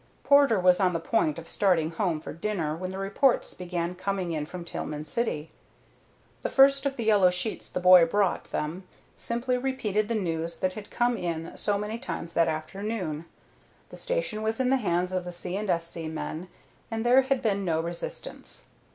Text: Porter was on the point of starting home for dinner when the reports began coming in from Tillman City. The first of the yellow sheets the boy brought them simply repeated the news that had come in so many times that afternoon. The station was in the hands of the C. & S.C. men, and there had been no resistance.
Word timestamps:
Porter 0.23 0.59
was 0.59 0.79
on 0.79 0.93
the 0.93 0.99
point 0.99 1.37
of 1.37 1.47
starting 1.47 1.91
home 1.91 2.19
for 2.21 2.33
dinner 2.33 2.75
when 2.75 2.89
the 2.89 2.97
reports 2.97 3.53
began 3.53 3.93
coming 3.93 4.31
in 4.31 4.47
from 4.47 4.65
Tillman 4.65 5.05
City. 5.05 5.51
The 6.41 6.49
first 6.49 6.87
of 6.87 6.95
the 6.95 7.03
yellow 7.03 7.29
sheets 7.29 7.69
the 7.69 7.79
boy 7.79 8.05
brought 8.05 8.45
them 8.45 8.85
simply 9.15 9.59
repeated 9.59 10.07
the 10.07 10.15
news 10.15 10.55
that 10.57 10.73
had 10.73 10.89
come 10.89 11.17
in 11.17 11.55
so 11.55 11.77
many 11.77 11.99
times 11.99 12.33
that 12.33 12.47
afternoon. 12.47 13.25
The 13.89 13.95
station 13.97 14.41
was 14.41 14.59
in 14.59 14.71
the 14.71 14.77
hands 14.77 15.11
of 15.11 15.23
the 15.23 15.31
C. 15.31 15.55
& 15.57 15.69
S.C. 15.69 16.07
men, 16.07 16.47
and 16.89 17.05
there 17.05 17.21
had 17.21 17.43
been 17.43 17.63
no 17.63 17.79
resistance. 17.79 18.63